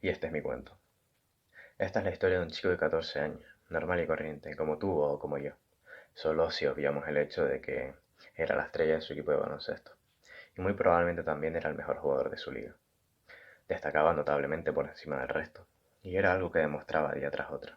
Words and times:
y 0.00 0.08
este 0.08 0.26
es 0.26 0.32
mi 0.32 0.40
cuento. 0.40 0.76
Esta 1.78 2.00
es 2.00 2.04
la 2.04 2.10
historia 2.10 2.38
de 2.38 2.44
un 2.44 2.50
chico 2.50 2.68
de 2.68 2.76
14 2.76 3.20
años, 3.20 3.44
normal 3.68 4.00
y 4.00 4.06
corriente, 4.06 4.56
como 4.56 4.78
tú 4.78 5.00
o 5.00 5.18
como 5.18 5.38
yo, 5.38 5.52
solo 6.14 6.50
si 6.50 6.66
obviamos 6.66 7.06
el 7.06 7.18
hecho 7.18 7.44
de 7.44 7.60
que 7.60 7.94
era 8.34 8.56
la 8.56 8.64
estrella 8.64 8.94
de 8.94 9.00
su 9.00 9.12
equipo 9.12 9.30
de 9.30 9.36
baloncesto, 9.36 9.92
y 10.56 10.60
muy 10.60 10.72
probablemente 10.72 11.22
también 11.22 11.56
era 11.56 11.70
el 11.70 11.76
mejor 11.76 11.98
jugador 11.98 12.30
de 12.30 12.38
su 12.38 12.50
liga. 12.50 12.74
Destacaba 13.68 14.14
notablemente 14.14 14.72
por 14.72 14.88
encima 14.88 15.20
del 15.20 15.28
resto, 15.28 15.66
y 16.02 16.16
era 16.16 16.32
algo 16.32 16.50
que 16.50 16.60
demostraba 16.60 17.12
día 17.12 17.30
tras 17.30 17.50
otro, 17.50 17.76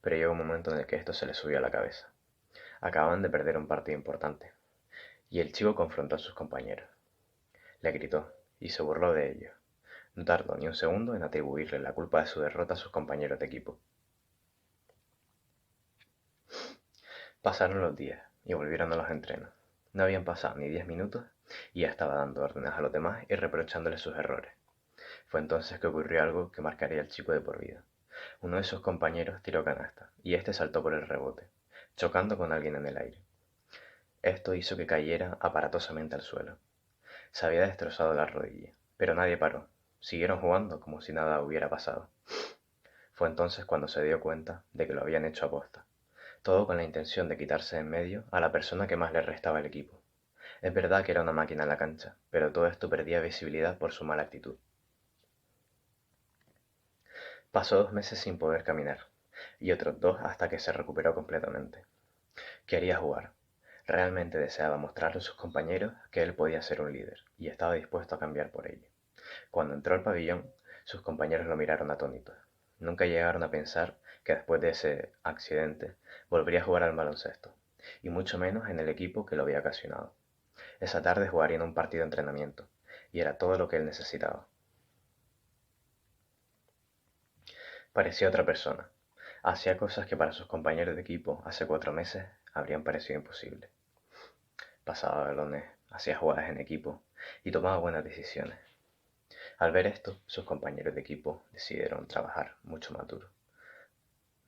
pero 0.00 0.16
llegó 0.16 0.32
un 0.32 0.38
momento 0.38 0.70
en 0.72 0.78
el 0.78 0.86
que 0.86 0.96
esto 0.96 1.12
se 1.12 1.26
le 1.26 1.34
subió 1.34 1.58
a 1.58 1.62
la 1.62 1.70
cabeza. 1.70 2.10
Acababan 2.80 3.22
de 3.22 3.30
perder 3.30 3.56
un 3.56 3.66
partido 3.66 3.98
importante, 3.98 4.52
y 5.28 5.40
el 5.40 5.52
chico 5.52 5.74
confrontó 5.74 6.16
a 6.16 6.18
sus 6.18 6.34
compañeros. 6.34 6.88
Le 7.80 7.92
gritó, 7.92 8.32
y 8.60 8.70
se 8.70 8.82
burló 8.82 9.12
de 9.12 9.32
ellos. 9.32 9.63
No 10.14 10.24
tardó 10.24 10.56
ni 10.56 10.66
un 10.66 10.74
segundo 10.74 11.14
en 11.14 11.22
atribuirle 11.22 11.78
la 11.80 11.92
culpa 11.92 12.20
de 12.20 12.26
su 12.26 12.40
derrota 12.40 12.74
a 12.74 12.76
sus 12.76 12.92
compañeros 12.92 13.38
de 13.38 13.46
equipo. 13.46 13.78
Pasaron 17.42 17.80
los 17.80 17.96
días 17.96 18.22
y 18.44 18.54
volvieron 18.54 18.92
a 18.92 18.96
los 18.96 19.10
entrenos. 19.10 19.50
No 19.92 20.04
habían 20.04 20.24
pasado 20.24 20.56
ni 20.56 20.68
diez 20.68 20.86
minutos 20.86 21.24
y 21.72 21.82
ya 21.82 21.88
estaba 21.88 22.14
dando 22.14 22.42
órdenes 22.42 22.72
a 22.72 22.80
los 22.80 22.92
demás 22.92 23.24
y 23.28 23.34
reprochándole 23.34 23.98
sus 23.98 24.16
errores. 24.16 24.52
Fue 25.26 25.40
entonces 25.40 25.80
que 25.80 25.88
ocurrió 25.88 26.22
algo 26.22 26.52
que 26.52 26.62
marcaría 26.62 27.00
al 27.00 27.08
chico 27.08 27.32
de 27.32 27.40
por 27.40 27.58
vida. 27.58 27.82
Uno 28.40 28.56
de 28.56 28.64
sus 28.64 28.80
compañeros 28.80 29.42
tiró 29.42 29.64
canasta 29.64 30.10
y 30.22 30.34
este 30.34 30.52
saltó 30.52 30.82
por 30.82 30.94
el 30.94 31.06
rebote, 31.06 31.48
chocando 31.96 32.38
con 32.38 32.52
alguien 32.52 32.76
en 32.76 32.86
el 32.86 32.96
aire. 32.96 33.20
Esto 34.22 34.54
hizo 34.54 34.76
que 34.76 34.86
cayera 34.86 35.36
aparatosamente 35.40 36.14
al 36.14 36.22
suelo. 36.22 36.56
Se 37.30 37.46
había 37.46 37.62
destrozado 37.62 38.14
la 38.14 38.26
rodilla, 38.26 38.70
pero 38.96 39.14
nadie 39.14 39.36
paró. 39.36 39.68
Siguieron 40.04 40.38
jugando 40.38 40.80
como 40.80 41.00
si 41.00 41.14
nada 41.14 41.40
hubiera 41.40 41.70
pasado. 41.70 42.10
Fue 43.14 43.26
entonces 43.26 43.64
cuando 43.64 43.88
se 43.88 44.04
dio 44.04 44.20
cuenta 44.20 44.62
de 44.74 44.86
que 44.86 44.92
lo 44.92 45.00
habían 45.00 45.24
hecho 45.24 45.46
a 45.46 45.50
posta. 45.50 45.86
Todo 46.42 46.66
con 46.66 46.76
la 46.76 46.84
intención 46.84 47.26
de 47.26 47.38
quitarse 47.38 47.76
de 47.76 47.80
en 47.80 47.88
medio 47.88 48.24
a 48.30 48.38
la 48.38 48.52
persona 48.52 48.86
que 48.86 48.98
más 48.98 49.14
le 49.14 49.22
restaba 49.22 49.60
el 49.60 49.64
equipo. 49.64 50.02
Es 50.60 50.74
verdad 50.74 51.06
que 51.06 51.12
era 51.12 51.22
una 51.22 51.32
máquina 51.32 51.62
en 51.62 51.70
la 51.70 51.78
cancha, 51.78 52.16
pero 52.28 52.52
todo 52.52 52.66
esto 52.66 52.90
perdía 52.90 53.20
visibilidad 53.20 53.78
por 53.78 53.92
su 53.92 54.04
mala 54.04 54.24
actitud. 54.24 54.56
Pasó 57.50 57.76
dos 57.76 57.94
meses 57.94 58.18
sin 58.18 58.36
poder 58.36 58.62
caminar, 58.62 59.06
y 59.58 59.72
otros 59.72 60.00
dos 60.00 60.20
hasta 60.20 60.50
que 60.50 60.58
se 60.58 60.72
recuperó 60.72 61.14
completamente. 61.14 61.86
Quería 62.66 62.98
jugar. 62.98 63.32
Realmente 63.86 64.36
deseaba 64.36 64.76
mostrarle 64.76 65.20
a 65.20 65.22
sus 65.22 65.34
compañeros 65.34 65.94
que 66.10 66.22
él 66.22 66.34
podía 66.34 66.60
ser 66.60 66.82
un 66.82 66.92
líder, 66.92 67.20
y 67.38 67.48
estaba 67.48 67.72
dispuesto 67.72 68.16
a 68.16 68.18
cambiar 68.18 68.50
por 68.50 68.70
ello. 68.70 68.93
Cuando 69.50 69.74
entró 69.74 69.94
al 69.94 70.02
pabellón, 70.02 70.50
sus 70.84 71.02
compañeros 71.02 71.46
lo 71.46 71.56
miraron 71.56 71.90
atónitos. 71.90 72.36
Nunca 72.78 73.06
llegaron 73.06 73.42
a 73.42 73.50
pensar 73.50 73.96
que 74.24 74.34
después 74.34 74.60
de 74.60 74.70
ese 74.70 75.12
accidente 75.22 75.96
volvería 76.28 76.60
a 76.60 76.64
jugar 76.64 76.82
al 76.82 76.96
baloncesto, 76.96 77.54
y 78.02 78.10
mucho 78.10 78.38
menos 78.38 78.68
en 78.68 78.80
el 78.80 78.88
equipo 78.88 79.26
que 79.26 79.36
lo 79.36 79.42
había 79.42 79.60
ocasionado. 79.60 80.14
Esa 80.80 81.02
tarde 81.02 81.28
jugarían 81.28 81.62
un 81.62 81.74
partido 81.74 82.02
de 82.02 82.06
entrenamiento, 82.06 82.68
y 83.12 83.20
era 83.20 83.38
todo 83.38 83.56
lo 83.56 83.68
que 83.68 83.76
él 83.76 83.86
necesitaba. 83.86 84.46
Parecía 87.92 88.28
otra 88.28 88.44
persona. 88.44 88.90
Hacía 89.42 89.76
cosas 89.76 90.06
que 90.06 90.16
para 90.16 90.32
sus 90.32 90.46
compañeros 90.46 90.96
de 90.96 91.02
equipo 91.02 91.42
hace 91.46 91.66
cuatro 91.66 91.92
meses 91.92 92.26
habrían 92.52 92.82
parecido 92.82 93.20
imposibles. 93.20 93.70
Pasaba 94.84 95.24
balones, 95.24 95.64
hacía 95.90 96.16
jugadas 96.16 96.50
en 96.50 96.60
equipo 96.60 97.02
y 97.44 97.52
tomaba 97.52 97.78
buenas 97.78 98.02
decisiones. 98.02 98.58
Al 99.58 99.70
ver 99.70 99.86
esto, 99.86 100.18
sus 100.26 100.44
compañeros 100.44 100.94
de 100.94 101.00
equipo 101.00 101.44
decidieron 101.52 102.08
trabajar 102.08 102.56
mucho 102.64 102.92
más 102.92 103.06
duro, 103.06 103.28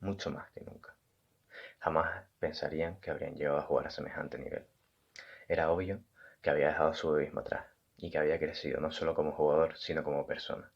mucho 0.00 0.31
más 0.31 0.50
que 0.50 0.62
nunca. 0.62 0.94
Jamás 1.78 2.25
pensarían 2.41 2.97
que 3.00 3.12
habrían 3.12 3.37
llegado 3.37 3.59
a 3.59 3.62
jugar 3.62 3.87
a 3.87 3.91
semejante 3.91 4.37
nivel. 4.37 4.66
Era 5.47 5.71
obvio 5.71 6.00
que 6.43 6.50
había 6.50 6.69
dejado 6.69 6.93
su 6.95 7.09
egoísmo 7.09 7.41
atrás 7.41 7.66
y 7.97 8.11
que 8.11 8.19
había 8.19 8.39
crecido 8.39 8.81
no 8.81 8.91
solo 8.91 9.15
como 9.15 9.31
jugador, 9.31 9.78
sino 9.78 10.03
como 10.03 10.27
persona. 10.27 10.71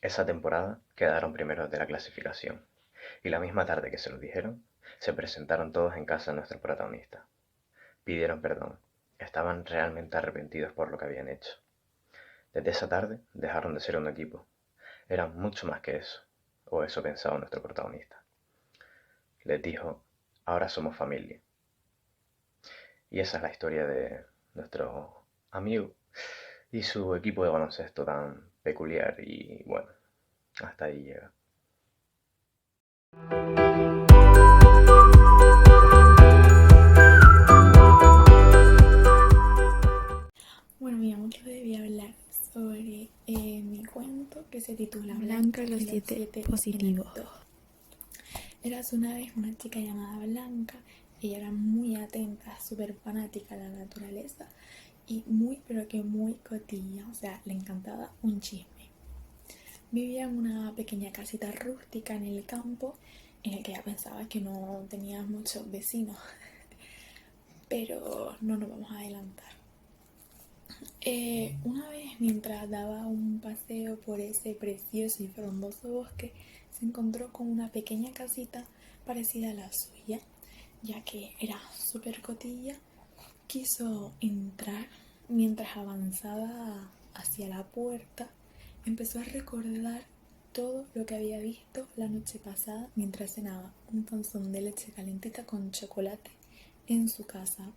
Esa 0.00 0.24
temporada 0.24 0.78
quedaron 0.94 1.32
primeros 1.32 1.70
de 1.70 1.78
la 1.78 1.86
clasificación, 1.86 2.64
y 3.22 3.30
la 3.30 3.40
misma 3.40 3.66
tarde 3.66 3.90
que 3.90 3.98
se 3.98 4.10
lo 4.10 4.18
dijeron, 4.18 4.64
se 5.00 5.12
presentaron 5.12 5.72
todos 5.72 5.96
en 5.96 6.04
casa 6.04 6.30
de 6.30 6.36
nuestro 6.36 6.60
protagonista. 6.60 7.26
Pidieron 8.04 8.40
perdón 8.40 8.78
Estaban 9.34 9.66
realmente 9.66 10.16
arrepentidos 10.16 10.72
por 10.74 10.92
lo 10.92 10.96
que 10.96 11.06
habían 11.06 11.28
hecho. 11.28 11.50
Desde 12.52 12.70
esa 12.70 12.88
tarde 12.88 13.18
dejaron 13.32 13.74
de 13.74 13.80
ser 13.80 13.96
un 13.96 14.06
equipo. 14.06 14.46
Eran 15.08 15.36
mucho 15.36 15.66
más 15.66 15.80
que 15.80 15.96
eso, 15.96 16.20
o 16.66 16.84
eso 16.84 17.02
pensaba 17.02 17.36
nuestro 17.36 17.60
protagonista. 17.60 18.22
Les 19.42 19.60
dijo, 19.60 20.04
ahora 20.44 20.68
somos 20.68 20.96
familia. 20.96 21.40
Y 23.10 23.18
esa 23.18 23.38
es 23.38 23.42
la 23.42 23.50
historia 23.50 23.84
de 23.88 24.24
nuestro 24.54 25.26
amigo 25.50 25.96
y 26.70 26.84
su 26.84 27.16
equipo 27.16 27.42
de 27.42 27.50
baloncesto 27.50 28.04
tan 28.04 28.52
peculiar 28.62 29.16
y 29.18 29.64
bueno, 29.64 29.90
hasta 30.60 30.84
ahí 30.84 31.02
llega. 31.02 31.32
Que 44.54 44.60
se 44.60 44.76
titula 44.76 45.14
Blanca, 45.14 45.64
los 45.64 45.82
siete, 45.82 46.44
positivos. 46.48 47.08
Eras 48.62 48.92
una 48.92 49.12
vez 49.12 49.32
una 49.36 49.52
chica 49.58 49.80
llamada 49.80 50.24
Blanca. 50.24 50.76
Ella 51.20 51.38
era 51.38 51.50
muy 51.50 51.96
atenta, 51.96 52.56
súper 52.60 52.94
fanática 52.94 53.56
de 53.56 53.68
la 53.68 53.78
naturaleza 53.78 54.46
y 55.08 55.24
muy, 55.26 55.58
pero 55.66 55.88
que 55.88 56.04
muy 56.04 56.34
cotilla. 56.34 57.04
O 57.10 57.14
sea, 57.14 57.40
le 57.46 57.54
encantaba 57.54 58.12
un 58.22 58.38
chisme. 58.38 58.90
Vivía 59.90 60.22
en 60.22 60.38
una 60.38 60.72
pequeña 60.76 61.10
casita 61.10 61.50
rústica 61.50 62.14
en 62.14 62.22
el 62.22 62.44
campo 62.44 62.94
en 63.42 63.54
el 63.54 63.64
que 63.64 63.72
ella 63.72 63.82
pensaba 63.82 64.28
que 64.28 64.40
no 64.40 64.86
tenía 64.88 65.20
muchos 65.24 65.68
vecinos. 65.68 66.18
Pero 67.68 68.36
no 68.40 68.56
nos 68.56 68.70
vamos 68.70 68.92
a 68.92 69.00
adelantar. 69.00 69.53
Eh, 71.06 71.54
una 71.64 71.86
vez 71.90 72.18
mientras 72.18 72.70
daba 72.70 73.06
un 73.06 73.38
paseo 73.38 73.98
por 74.00 74.20
ese 74.20 74.54
precioso 74.54 75.22
y 75.22 75.28
frondoso 75.28 75.86
bosque, 75.88 76.32
se 76.70 76.86
encontró 76.86 77.30
con 77.30 77.46
una 77.46 77.70
pequeña 77.70 78.10
casita 78.14 78.64
parecida 79.04 79.50
a 79.50 79.54
la 79.54 79.70
suya, 79.70 80.18
ya 80.82 81.04
que 81.04 81.34
era 81.38 81.60
súper 81.76 82.22
cotilla. 82.22 82.76
Quiso 83.46 84.12
entrar 84.22 84.86
mientras 85.28 85.76
avanzaba 85.76 86.90
hacia 87.12 87.48
la 87.48 87.64
puerta, 87.64 88.30
empezó 88.86 89.18
a 89.18 89.24
recordar 89.24 90.06
todo 90.52 90.86
lo 90.94 91.04
que 91.04 91.16
había 91.16 91.38
visto 91.38 91.86
la 91.96 92.08
noche 92.08 92.38
pasada 92.38 92.88
mientras 92.94 93.34
cenaba 93.34 93.74
un 93.92 94.04
panzón 94.04 94.52
de 94.52 94.62
leche 94.62 94.90
calentita 94.92 95.44
con 95.44 95.70
chocolate 95.70 96.30
en 96.86 97.10
su 97.10 97.26
casa 97.26 97.74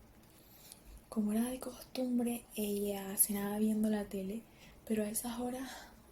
como 1.17 1.33
era 1.33 1.50
de 1.50 1.57
costumbre, 1.57 2.44
ella 2.55 3.17
cenaba 3.17 3.57
viendo 3.57 3.89
la 3.89 4.03
tele, 4.03 4.44
pero 4.88 5.01
a 5.01 5.09
esas 5.09 5.39
horas 5.39 5.67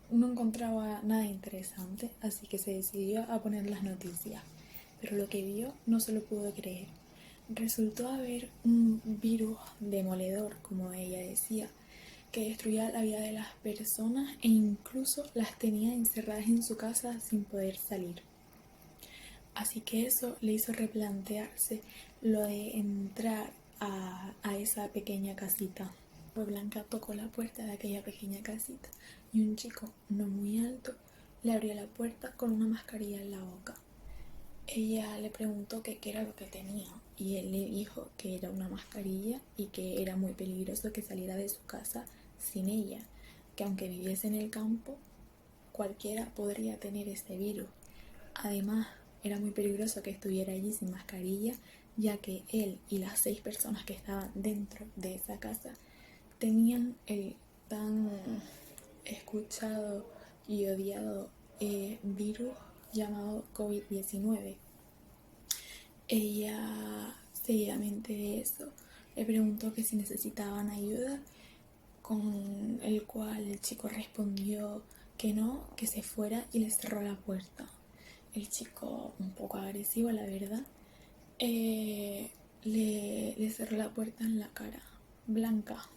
no 0.10 0.32
encontraba 0.32 1.00
nada 1.04 1.28
interesante, 1.28 2.10
así 2.22 2.48
que 2.48 2.58
se 2.58 2.74
decidió 2.74 3.22
a 3.32 3.40
poner 3.40 3.70
las 3.70 3.84
noticias. 3.84 4.42
Pero 5.00 5.16
lo 5.18 5.30
que 5.30 5.44
vio 5.44 5.76
no 5.86 6.00
se 6.00 6.12
lo 6.12 6.24
pudo 6.24 6.52
creer. 6.56 6.88
Resultó 7.50 8.08
haber 8.10 8.50
un 8.64 9.00
virus 9.06 9.60
demoledor, 9.80 10.56
como 10.64 10.92
ella 10.92 11.20
decía, 11.20 11.70
que 12.32 12.50
destruía 12.50 12.90
la 12.90 13.04
vida 13.04 13.20
de 13.20 13.34
las 13.34 13.54
personas 13.62 14.36
e 14.42 14.48
incluso 14.48 15.24
las 15.36 15.56
tenía 15.60 15.94
encerradas 15.94 16.48
en 16.48 16.64
su 16.64 16.78
casa 16.78 17.20
sin 17.20 17.44
poder 17.44 17.78
salir. 17.78 18.24
Así 19.54 19.82
que 19.82 20.08
eso 20.08 20.36
le 20.42 20.54
hizo 20.54 20.74
replantearse 20.74 21.84
lo 22.24 22.42
de 22.42 22.80
entrar 22.80 23.52
esa 24.76 24.90
pequeña 24.90 25.38
casita. 25.38 25.90
Pues 26.34 26.48
Blanca 26.48 26.84
tocó 26.84 27.14
la 27.14 27.30
puerta 27.30 27.64
de 27.64 27.72
aquella 27.72 28.04
pequeña 28.04 28.44
casita 28.44 28.90
y 29.32 29.40
un 29.40 29.56
chico 29.56 29.90
no 30.10 30.28
muy 30.28 30.60
alto 30.66 30.94
le 31.44 31.54
abrió 31.54 31.74
la 31.76 31.86
puerta 31.86 32.34
con 32.34 32.52
una 32.52 32.68
mascarilla 32.68 33.22
en 33.22 33.32
la 33.32 33.40
boca. 33.40 33.76
Ella 34.68 35.18
le 35.20 35.30
preguntó 35.30 35.82
qué 35.82 35.98
era 36.04 36.24
lo 36.24 36.36
que 36.36 36.44
tenía 36.44 36.90
y 37.18 37.38
él 37.38 37.54
le 37.54 37.64
dijo 37.70 38.10
que 38.18 38.36
era 38.36 38.50
una 38.50 38.68
mascarilla 38.68 39.40
y 39.56 39.68
que 39.68 40.02
era 40.02 40.18
muy 40.18 40.34
peligroso 40.34 40.92
que 40.92 41.02
saliera 41.02 41.38
de 41.38 41.48
su 41.48 41.64
casa 41.66 42.04
sin 42.38 42.68
ella, 42.68 43.00
que 43.56 43.64
aunque 43.64 43.88
viviese 43.88 44.28
en 44.28 44.36
el 44.36 44.50
campo, 44.50 44.98
cualquiera 45.72 46.26
podría 46.36 46.78
tener 46.82 47.08
ese 47.08 47.38
virus. 47.38 47.68
Además, 48.34 48.88
era 49.24 49.40
muy 49.40 49.52
peligroso 49.52 50.04
que 50.04 50.10
estuviera 50.10 50.52
allí 50.52 50.74
sin 50.74 50.92
mascarilla 50.92 51.54
ya 51.98 52.18
que 52.18 52.44
él 52.50 52.80
y 52.90 52.98
las 52.98 53.20
seis 53.20 53.42
personas 53.42 53.86
que 53.86 53.94
estaban 53.94 54.32
dentro 54.36 54.86
de 54.96 55.16
esa 55.16 55.40
casa 55.40 55.74
tenían 56.40 56.96
el 57.08 57.36
tan 57.68 58.10
escuchado 59.06 60.06
y 60.48 60.68
odiado 60.68 61.30
eh, 61.60 61.98
virus 62.04 62.54
llamado 62.94 63.44
COVID-19. 63.54 64.56
Ella, 66.08 67.16
seguidamente 67.34 68.14
de 68.14 68.42
eso, 68.42 68.72
le 69.16 69.26
preguntó 69.26 69.74
que 69.74 69.84
si 69.84 69.96
necesitaban 69.96 70.70
ayuda, 70.70 71.22
con 72.02 72.80
el 72.84 73.04
cual 73.04 73.48
el 73.48 73.60
chico 73.62 73.88
respondió 73.88 74.84
que 75.18 75.34
no, 75.34 75.64
que 75.76 75.88
se 75.88 76.04
fuera 76.04 76.46
y 76.52 76.60
le 76.60 76.70
cerró 76.70 77.02
la 77.02 77.16
puerta. 77.16 77.68
El 78.34 78.48
chico, 78.50 79.14
un 79.20 79.32
poco 79.32 79.58
agresivo, 79.58 80.12
la 80.12 80.26
verdad, 80.26 80.62
eh, 81.40 82.32
le, 82.64 83.36
le 83.38 83.50
cerró 83.50 83.78
la 83.78 83.94
puerta 83.94 84.24
en 84.24 84.40
la 84.40 84.50
cara, 84.50 84.82
blanca. 85.28 85.90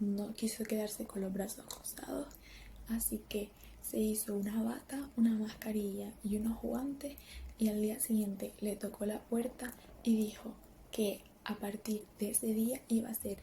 No 0.00 0.34
quiso 0.34 0.64
quedarse 0.64 1.04
con 1.04 1.22
los 1.22 1.32
brazos 1.32 1.64
cruzados, 1.66 2.28
así 2.88 3.22
que 3.28 3.50
se 3.82 3.98
hizo 3.98 4.34
una 4.34 4.62
bata, 4.62 5.08
una 5.16 5.32
mascarilla 5.32 6.12
y 6.24 6.36
unos 6.36 6.60
guantes 6.60 7.16
y 7.58 7.68
al 7.68 7.80
día 7.80 8.00
siguiente 8.00 8.52
le 8.60 8.76
tocó 8.76 9.06
la 9.06 9.20
puerta 9.20 9.72
y 10.02 10.16
dijo 10.16 10.52
que 10.90 11.20
a 11.44 11.56
partir 11.56 12.02
de 12.18 12.30
ese 12.30 12.46
día 12.48 12.80
iba 12.88 13.10
a 13.10 13.14
ser 13.14 13.38